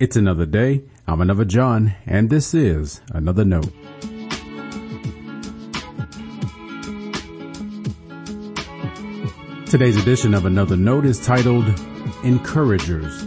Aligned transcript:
It's 0.00 0.16
another 0.16 0.44
day. 0.44 0.82
I'm 1.06 1.20
another 1.20 1.44
John, 1.44 1.94
and 2.04 2.28
this 2.28 2.52
is 2.52 3.00
another 3.12 3.44
note. 3.44 3.72
Today's 9.66 9.96
edition 9.96 10.34
of 10.34 10.46
another 10.46 10.76
note 10.76 11.06
is 11.06 11.24
titled 11.24 11.68
Encouragers. 12.24 13.22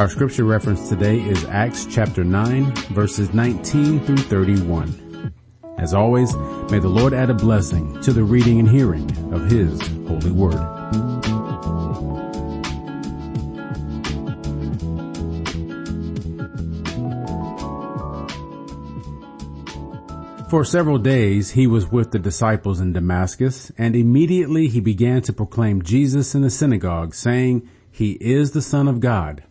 Our 0.00 0.08
scripture 0.08 0.42
reference 0.42 0.88
today 0.88 1.20
is 1.20 1.44
Acts 1.44 1.86
chapter 1.86 2.24
9 2.24 2.74
verses 2.90 3.32
19 3.32 4.00
through 4.00 4.16
31. 4.16 5.11
As 5.82 5.94
always, 5.94 6.32
may 6.70 6.78
the 6.78 6.86
Lord 6.86 7.12
add 7.12 7.28
a 7.28 7.34
blessing 7.34 8.00
to 8.02 8.12
the 8.12 8.22
reading 8.22 8.60
and 8.60 8.68
hearing 8.68 9.10
of 9.34 9.50
His 9.50 9.80
holy 10.06 10.30
word. 10.30 10.54
For 20.48 20.64
several 20.64 20.98
days 20.98 21.50
he 21.50 21.66
was 21.66 21.90
with 21.90 22.12
the 22.12 22.20
disciples 22.20 22.78
in 22.78 22.92
Damascus, 22.92 23.72
and 23.76 23.96
immediately 23.96 24.68
he 24.68 24.78
began 24.78 25.22
to 25.22 25.32
proclaim 25.32 25.82
Jesus 25.82 26.36
in 26.36 26.42
the 26.42 26.50
synagogue, 26.50 27.12
saying, 27.12 27.68
He 27.90 28.12
is 28.20 28.52
the 28.52 28.62
Son 28.62 28.86
of 28.86 29.00
God. 29.00 29.42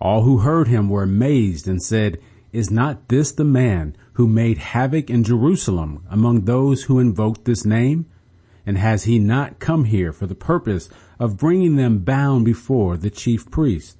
All 0.00 0.24
who 0.24 0.38
heard 0.38 0.68
him 0.68 0.90
were 0.90 1.04
amazed 1.04 1.66
and 1.66 1.82
said, 1.82 2.18
Is 2.52 2.70
not 2.70 3.08
this 3.08 3.30
the 3.30 3.44
man 3.44 3.94
who 4.14 4.26
made 4.26 4.58
havoc 4.58 5.08
in 5.08 5.22
Jerusalem 5.22 6.04
among 6.10 6.44
those 6.44 6.84
who 6.84 6.98
invoked 6.98 7.44
this 7.44 7.64
name? 7.64 8.06
And 8.66 8.76
has 8.76 9.04
he 9.04 9.18
not 9.18 9.60
come 9.60 9.84
here 9.84 10.12
for 10.12 10.26
the 10.26 10.34
purpose 10.34 10.88
of 11.18 11.38
bringing 11.38 11.76
them 11.76 12.00
bound 12.00 12.44
before 12.44 12.96
the 12.96 13.10
chief 13.10 13.50
priest? 13.50 13.96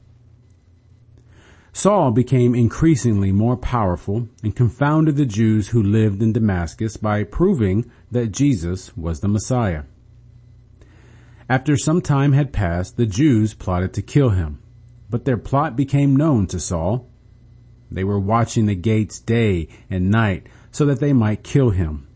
Saul 1.73 2.11
became 2.11 2.55
increasingly 2.57 3.31
more 3.31 3.57
powerful 3.57 4.29
and 4.43 4.57
confounded 4.57 5.17
the 5.17 5.27
Jews 5.27 5.69
who 5.69 5.83
lived 5.83 6.21
in 6.21 6.33
Damascus 6.33 6.97
by 6.97 7.23
proving 7.23 7.89
that 8.11 8.33
Jesus 8.33 8.97
was 8.97 9.21
the 9.21 9.29
Messiah. 9.29 9.85
After 11.49 11.77
some 11.77 12.01
time 12.01 12.33
had 12.33 12.53
passed, 12.53 12.97
the 12.97 13.07
Jews 13.07 13.55
plotted 13.55 13.93
to 13.95 14.03
kill 14.03 14.31
him, 14.31 14.59
but 15.09 15.25
their 15.25 15.37
plot 15.37 15.77
became 15.77 16.17
known 16.17 16.49
to 16.49 16.59
Saul 16.59 17.10
they 17.91 18.05
were 18.05 18.21
watching 18.21 18.67
the 18.67 18.75
gates 18.75 19.19
day 19.19 19.69
and 19.89 20.11
night 20.11 20.47
so 20.71 20.87
that 20.87 21.01
they 21.01 21.13
might 21.13 21.43
kill 21.43 21.71
him. 21.71 22.07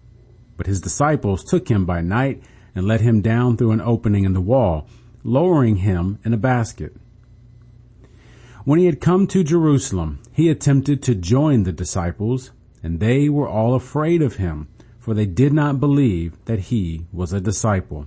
But 0.57 0.67
his 0.67 0.81
disciples 0.81 1.43
took 1.43 1.69
him 1.69 1.85
by 1.85 2.01
night 2.01 2.43
and 2.75 2.87
let 2.87 3.01
him 3.01 3.21
down 3.21 3.57
through 3.57 3.73
an 3.73 3.81
opening 3.81 4.25
in 4.25 4.33
the 4.33 4.41
wall, 4.41 4.89
lowering 5.23 5.77
him 5.77 6.19
in 6.25 6.33
a 6.33 6.39
basket. 6.39 6.97
When 8.65 8.79
he 8.79 8.87
had 8.87 9.01
come 9.01 9.27
to 9.29 9.45
Jerusalem, 9.45 10.21
he 10.33 10.49
attempted 10.49 11.03
to 11.03 11.15
join 11.15 11.65
the 11.65 11.73
disciples, 11.73 12.51
and 12.83 12.99
they 12.99 13.29
were 13.29 13.49
all 13.49 13.75
afraid 13.75 14.23
of 14.23 14.37
him, 14.37 14.69
for 14.99 15.13
they 15.13 15.27
did 15.27 15.53
not 15.53 15.81
believe 15.81 16.43
that 16.47 16.61
he 16.61 17.07
was 17.13 17.33
a 17.33 17.41
disciple. 17.41 18.07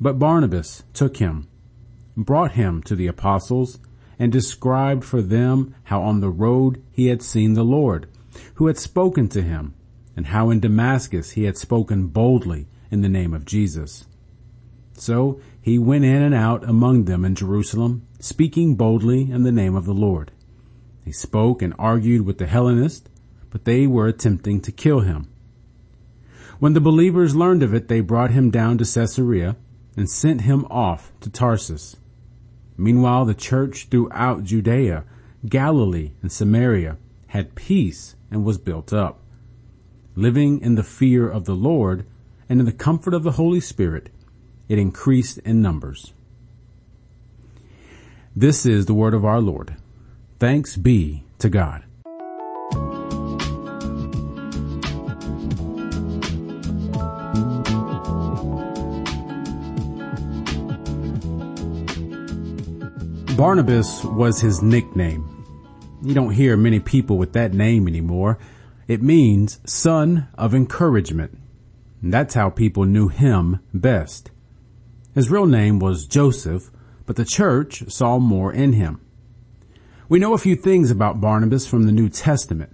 But 0.00 0.18
Barnabas 0.18 0.84
took 0.92 1.16
him, 1.16 1.48
brought 2.16 2.52
him 2.52 2.82
to 2.84 2.94
the 2.94 3.08
apostles, 3.08 3.80
and 4.18 4.32
described 4.32 5.04
for 5.04 5.20
them 5.20 5.74
how 5.84 6.02
on 6.02 6.20
the 6.20 6.30
road 6.30 6.82
he 6.90 7.06
had 7.06 7.22
seen 7.22 7.54
the 7.54 7.64
Lord, 7.64 8.08
who 8.54 8.66
had 8.66 8.78
spoken 8.78 9.28
to 9.28 9.42
him, 9.42 9.74
and 10.16 10.26
how 10.26 10.50
in 10.50 10.60
Damascus 10.60 11.32
he 11.32 11.44
had 11.44 11.56
spoken 11.56 12.06
boldly 12.08 12.66
in 12.90 13.02
the 13.02 13.08
name 13.08 13.34
of 13.34 13.44
Jesus. 13.44 14.06
So 14.94 15.40
he 15.60 15.78
went 15.78 16.04
in 16.04 16.22
and 16.22 16.34
out 16.34 16.64
among 16.68 17.04
them 17.04 17.24
in 17.24 17.34
Jerusalem, 17.34 18.06
speaking 18.18 18.76
boldly 18.76 19.30
in 19.30 19.42
the 19.42 19.52
name 19.52 19.74
of 19.74 19.84
the 19.84 19.94
Lord. 19.94 20.32
He 21.04 21.12
spoke 21.12 21.60
and 21.60 21.74
argued 21.78 22.22
with 22.22 22.38
the 22.38 22.46
Hellenists, 22.46 23.08
but 23.50 23.64
they 23.64 23.86
were 23.86 24.06
attempting 24.06 24.60
to 24.62 24.72
kill 24.72 25.00
him. 25.00 25.28
When 26.58 26.72
the 26.72 26.80
believers 26.80 27.36
learned 27.36 27.62
of 27.62 27.74
it, 27.74 27.88
they 27.88 28.00
brought 28.00 28.30
him 28.30 28.50
down 28.50 28.78
to 28.78 28.84
Caesarea 28.84 29.56
and 29.96 30.08
sent 30.08 30.42
him 30.42 30.64
off 30.70 31.12
to 31.20 31.30
Tarsus. 31.30 31.96
Meanwhile, 32.76 33.24
the 33.24 33.34
church 33.34 33.88
throughout 33.90 34.44
Judea, 34.44 35.04
Galilee, 35.48 36.12
and 36.22 36.30
Samaria 36.30 36.98
had 37.28 37.54
peace 37.54 38.16
and 38.30 38.44
was 38.44 38.58
built 38.58 38.92
up. 38.92 39.20
Living 40.14 40.60
in 40.60 40.74
the 40.74 40.82
fear 40.82 41.28
of 41.28 41.44
the 41.44 41.54
Lord 41.54 42.06
and 42.48 42.60
in 42.60 42.66
the 42.66 42.72
comfort 42.72 43.14
of 43.14 43.22
the 43.22 43.32
Holy 43.32 43.60
Spirit, 43.60 44.10
it 44.68 44.78
increased 44.78 45.38
in 45.38 45.62
numbers. 45.62 46.12
This 48.34 48.66
is 48.66 48.86
the 48.86 48.94
word 48.94 49.14
of 49.14 49.24
our 49.24 49.40
Lord. 49.40 49.76
Thanks 50.38 50.76
be 50.76 51.24
to 51.38 51.48
God. 51.48 51.84
Barnabas 63.36 64.02
was 64.02 64.40
his 64.40 64.62
nickname. 64.62 65.44
You 66.02 66.14
don't 66.14 66.30
hear 66.30 66.56
many 66.56 66.80
people 66.80 67.18
with 67.18 67.34
that 67.34 67.52
name 67.52 67.86
anymore. 67.86 68.38
It 68.88 69.02
means 69.02 69.60
son 69.66 70.28
of 70.38 70.54
encouragement. 70.54 71.36
And 72.00 72.14
that's 72.14 72.32
how 72.32 72.48
people 72.48 72.86
knew 72.86 73.08
him 73.08 73.60
best. 73.74 74.30
His 75.14 75.30
real 75.30 75.44
name 75.44 75.80
was 75.80 76.06
Joseph, 76.06 76.70
but 77.04 77.16
the 77.16 77.26
church 77.26 77.84
saw 77.92 78.18
more 78.18 78.54
in 78.54 78.72
him. 78.72 79.02
We 80.08 80.18
know 80.18 80.32
a 80.32 80.38
few 80.38 80.56
things 80.56 80.90
about 80.90 81.20
Barnabas 81.20 81.66
from 81.66 81.84
the 81.84 81.92
New 81.92 82.08
Testament. 82.08 82.72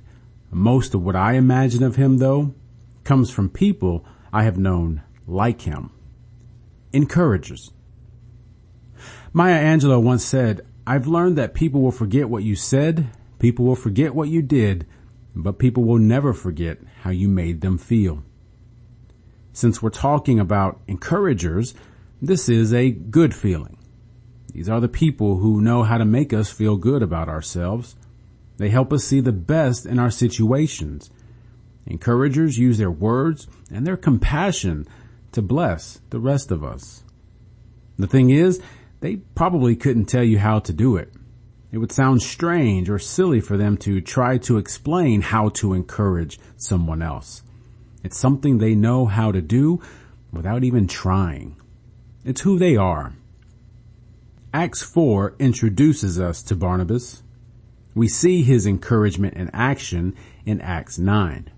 Most 0.53 0.95
of 0.95 1.03
what 1.03 1.17
I 1.17 1.33
imagine 1.33 1.83
of 1.83 1.97
him 1.97 2.19
though 2.19 2.55
comes 3.03 3.33
from 3.33 3.49
people 3.49 4.07
I 4.33 4.45
have 4.45 4.59
known 4.59 5.03
like 5.27 5.63
him. 5.63 5.91
Encouragers. 6.93 7.73
Maya 9.33 9.63
Angelou 9.63 10.03
once 10.03 10.25
said, 10.25 10.61
I've 10.87 11.07
learned 11.07 11.39
that 11.39 11.55
people 11.55 11.81
will 11.81 11.93
forget 11.93 12.29
what 12.29 12.43
you 12.43 12.57
said, 12.57 13.09
people 13.39 13.65
will 13.65 13.77
forget 13.77 14.15
what 14.15 14.29
you 14.29 14.43
did, 14.43 14.87
but 15.35 15.59
people 15.59 15.85
will 15.85 15.99
never 15.99 16.33
forget 16.33 16.79
how 17.03 17.11
you 17.11 17.29
made 17.29 17.61
them 17.61 17.79
feel. 17.79 18.23
Since 19.53 19.83
we're 19.83 19.91
talking 19.91 20.41
about 20.41 20.81
encouragers, 20.87 21.75
this 22.21 22.49
is 22.49 22.73
a 22.73 22.91
good 22.91 23.35
feeling. 23.35 23.77
These 24.53 24.69
are 24.69 24.81
the 24.81 24.89
people 24.89 25.39
who 25.39 25.61
know 25.61 25.83
how 25.83 25.99
to 25.99 26.05
make 26.05 26.33
us 26.33 26.51
feel 26.51 26.77
good 26.77 27.03
about 27.03 27.29
ourselves. 27.29 27.97
They 28.59 28.69
help 28.69 28.93
us 28.93 29.05
see 29.05 29.21
the 29.21 29.33
best 29.33 29.87
in 29.87 29.99
our 29.99 30.11
situations. 30.11 31.11
Encouragers 31.87 32.59
use 32.59 32.79
their 32.79 32.91
words 32.91 33.47
and 33.71 33.87
their 33.87 33.97
compassion 33.97 34.87
to 35.33 35.43
bless 35.43 36.01
the 36.11 36.21
rest 36.21 36.51
of 36.51 36.63
us. 36.63 37.03
The 37.99 38.07
thing 38.07 38.31
is, 38.31 38.61
they 39.03 39.17
probably 39.17 39.75
couldn't 39.75 40.07
tell 40.07 40.23
you 40.23 40.39
how 40.39 40.61
to 40.61 40.73
do 40.73 40.97
it. 40.97 41.13
It 41.73 41.79
would 41.79 41.91
sound 41.91 42.23
strange 42.23 42.89
or 42.89 43.01
silly 43.01 43.41
for 43.41 43.57
them 43.57 43.77
to 43.79 44.01
try 44.01 44.39
to 44.39 44.59
explain 44.59 45.23
how 45.23 45.49
to 45.51 45.75
encourage 45.75 46.39
someone 46.57 47.03
else. 47.03 47.43
It's 48.05 48.17
something 48.17 48.59
they 48.59 48.77
know 48.77 49.07
how 49.07 49.33
to 49.33 49.43
do 49.43 49.81
without 50.33 50.63
even 50.63 50.87
trying. 50.87 51.57
It's 52.25 52.43
who 52.43 52.59
they 52.59 52.77
are. 52.77 53.15
Acts 54.55 54.83
4 54.83 55.35
introduces 55.41 56.21
us 56.21 56.41
to 56.45 56.55
Barnabas. 56.55 57.25
We 57.97 58.07
see 58.07 58.43
his 58.43 58.67
encouragement 58.67 59.35
in 59.35 59.51
action 59.53 60.15
in 60.47 60.61
Acts 60.61 60.99
9. 60.99 61.51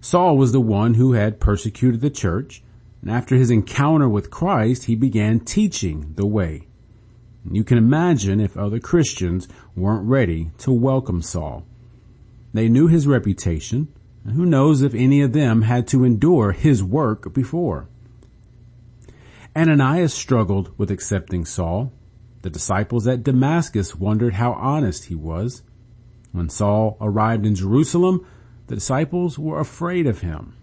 Saul 0.00 0.38
was 0.38 0.52
the 0.52 0.60
one 0.60 0.94
who 0.94 1.12
had 1.12 1.38
persecuted 1.38 2.00
the 2.00 2.10
church 2.10 2.62
and 3.02 3.10
after 3.10 3.36
his 3.36 3.50
encounter 3.50 4.08
with 4.08 4.30
Christ, 4.30 4.84
he 4.84 4.96
began 4.96 5.40
teaching 5.40 6.12
the 6.16 6.26
way. 6.26 6.66
You 7.50 7.62
can 7.62 7.78
imagine 7.78 8.40
if 8.40 8.56
other 8.56 8.80
Christians 8.80 9.46
weren't 9.76 10.08
ready 10.08 10.50
to 10.58 10.72
welcome 10.72 11.22
Saul. 11.22 11.64
They 12.52 12.68
knew 12.68 12.88
his 12.88 13.06
reputation, 13.06 13.88
and 14.24 14.34
who 14.34 14.44
knows 14.44 14.82
if 14.82 14.94
any 14.94 15.20
of 15.20 15.32
them 15.32 15.62
had 15.62 15.86
to 15.88 16.04
endure 16.04 16.52
his 16.52 16.82
work 16.82 17.32
before. 17.32 17.88
Ananias 19.54 20.12
struggled 20.12 20.76
with 20.76 20.90
accepting 20.90 21.44
Saul. 21.44 21.92
The 22.42 22.50
disciples 22.50 23.06
at 23.06 23.22
Damascus 23.22 23.94
wondered 23.94 24.34
how 24.34 24.52
honest 24.54 25.04
he 25.04 25.14
was. 25.14 25.62
When 26.32 26.48
Saul 26.48 26.96
arrived 27.00 27.46
in 27.46 27.54
Jerusalem, 27.54 28.26
the 28.66 28.74
disciples 28.74 29.38
were 29.38 29.60
afraid 29.60 30.06
of 30.06 30.20
him. 30.20 30.54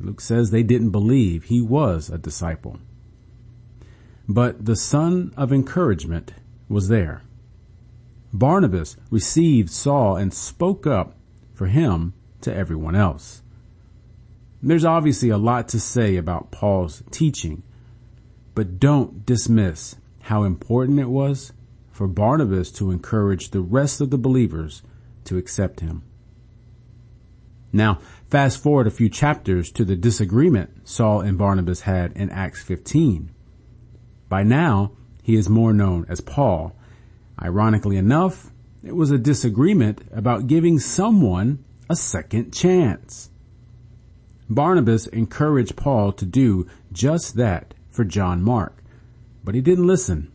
Luke 0.00 0.20
says 0.20 0.50
they 0.50 0.62
didn't 0.62 0.90
believe 0.90 1.44
he 1.44 1.60
was 1.60 2.08
a 2.08 2.18
disciple. 2.18 2.78
But 4.28 4.64
the 4.64 4.76
son 4.76 5.32
of 5.36 5.52
encouragement 5.52 6.32
was 6.68 6.88
there. 6.88 7.22
Barnabas 8.32 8.96
received 9.10 9.70
Saul 9.70 10.16
and 10.16 10.32
spoke 10.32 10.86
up 10.86 11.16
for 11.52 11.66
him 11.66 12.14
to 12.40 12.54
everyone 12.54 12.94
else. 12.94 13.42
There's 14.62 14.84
obviously 14.84 15.30
a 15.30 15.38
lot 15.38 15.68
to 15.68 15.80
say 15.80 16.16
about 16.16 16.50
Paul's 16.50 17.02
teaching, 17.10 17.62
but 18.54 18.78
don't 18.78 19.26
dismiss 19.26 19.96
how 20.20 20.44
important 20.44 21.00
it 21.00 21.08
was 21.08 21.52
for 21.90 22.06
Barnabas 22.06 22.70
to 22.72 22.90
encourage 22.90 23.50
the 23.50 23.60
rest 23.60 24.00
of 24.00 24.10
the 24.10 24.18
believers 24.18 24.82
to 25.24 25.36
accept 25.36 25.80
him. 25.80 26.02
Now, 27.72 27.98
fast 28.28 28.62
forward 28.62 28.86
a 28.86 28.90
few 28.90 29.08
chapters 29.08 29.70
to 29.72 29.84
the 29.84 29.96
disagreement 29.96 30.88
Saul 30.88 31.20
and 31.20 31.38
Barnabas 31.38 31.82
had 31.82 32.12
in 32.12 32.30
Acts 32.30 32.62
15. 32.62 33.30
By 34.28 34.42
now, 34.42 34.92
he 35.22 35.36
is 35.36 35.48
more 35.48 35.72
known 35.72 36.06
as 36.08 36.20
Paul. 36.20 36.74
Ironically 37.40 37.96
enough, 37.96 38.50
it 38.82 38.96
was 38.96 39.10
a 39.10 39.18
disagreement 39.18 40.02
about 40.12 40.46
giving 40.46 40.78
someone 40.78 41.64
a 41.88 41.96
second 41.96 42.52
chance. 42.52 43.30
Barnabas 44.48 45.06
encouraged 45.06 45.76
Paul 45.76 46.12
to 46.12 46.26
do 46.26 46.66
just 46.92 47.36
that 47.36 47.74
for 47.90 48.04
John 48.04 48.42
Mark, 48.42 48.82
but 49.44 49.54
he 49.54 49.60
didn't 49.60 49.86
listen, 49.86 50.32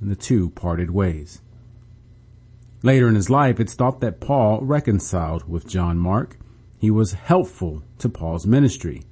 and 0.00 0.10
the 0.10 0.16
two 0.16 0.50
parted 0.50 0.90
ways. 0.90 1.40
Later 2.82 3.08
in 3.08 3.14
his 3.14 3.30
life, 3.30 3.58
it's 3.58 3.74
thought 3.74 4.00
that 4.00 4.20
Paul 4.20 4.60
reconciled 4.60 5.48
with 5.48 5.66
John 5.66 5.98
Mark. 5.98 6.36
He 6.84 6.90
was 6.90 7.14
helpful 7.14 7.82
to 7.96 8.10
Paul's 8.10 8.46
ministry. 8.46 9.04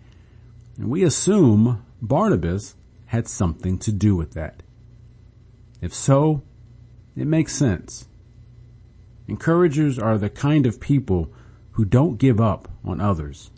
And 0.76 0.90
we 0.90 1.04
assume 1.04 1.82
Barnabas 2.02 2.76
had 3.06 3.26
something 3.26 3.78
to 3.78 3.90
do 3.90 4.14
with 4.14 4.34
that. 4.34 4.62
If 5.80 5.94
so, 5.94 6.42
it 7.16 7.26
makes 7.26 7.54
sense. 7.54 8.08
Encouragers 9.26 9.98
are 9.98 10.18
the 10.18 10.28
kind 10.28 10.66
of 10.66 10.80
people 10.80 11.32
who 11.70 11.86
don't 11.86 12.18
give 12.18 12.42
up 12.42 12.70
on 12.84 13.00
others. 13.00 13.50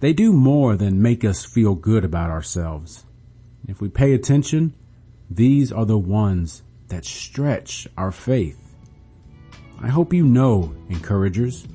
They 0.00 0.12
do 0.12 0.34
more 0.34 0.76
than 0.76 1.00
make 1.00 1.24
us 1.24 1.46
feel 1.46 1.74
good 1.74 2.04
about 2.04 2.28
ourselves. 2.28 3.06
If 3.66 3.80
we 3.80 3.88
pay 3.88 4.12
attention, 4.12 4.74
these 5.30 5.72
are 5.72 5.86
the 5.86 5.96
ones 5.96 6.62
that 6.88 7.06
stretch 7.06 7.88
our 7.96 8.12
faith. 8.12 8.74
I 9.80 9.88
hope 9.88 10.12
you 10.12 10.26
know, 10.26 10.74
encouragers, 10.90 11.66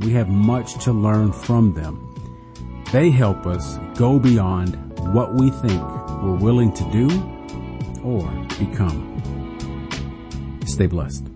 we 0.00 0.12
have 0.12 0.28
much 0.28 0.82
to 0.84 0.92
learn 0.92 1.32
from 1.32 1.74
them. 1.74 2.02
They 2.92 3.10
help 3.10 3.46
us 3.46 3.78
go 3.96 4.18
beyond 4.18 4.76
what 5.12 5.34
we 5.34 5.50
think 5.50 5.82
we're 6.22 6.36
willing 6.36 6.72
to 6.72 6.84
do 6.90 7.08
or 8.02 8.28
become. 8.58 9.12
Stay 10.66 10.86
blessed. 10.86 11.26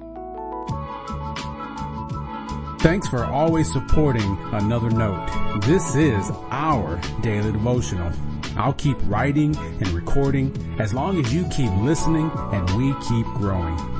Thanks 2.80 3.08
for 3.08 3.24
always 3.24 3.70
supporting 3.70 4.38
Another 4.52 4.90
Note. 4.90 5.28
This 5.62 5.94
is 5.96 6.30
our 6.50 6.98
daily 7.20 7.52
devotional. 7.52 8.10
I'll 8.56 8.72
keep 8.72 8.96
writing 9.04 9.56
and 9.56 9.88
recording 9.88 10.76
as 10.78 10.94
long 10.94 11.18
as 11.18 11.32
you 11.32 11.46
keep 11.48 11.70
listening 11.78 12.30
and 12.52 12.70
we 12.70 12.94
keep 13.06 13.26
growing. 13.36 13.99